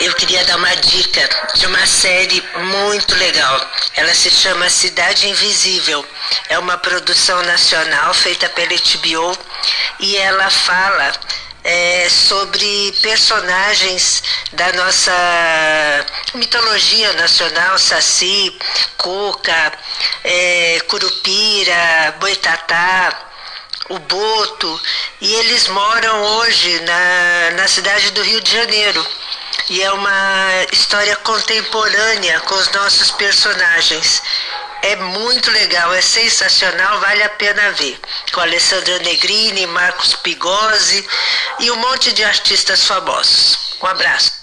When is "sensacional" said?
36.00-37.00